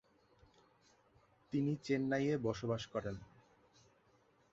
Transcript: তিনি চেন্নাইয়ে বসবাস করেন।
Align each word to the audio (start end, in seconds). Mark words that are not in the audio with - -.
তিনি 1.53 1.71
চেন্নাইয়ে 1.83 2.35
বসবাস 2.37 2.83
করেন। 2.87 3.15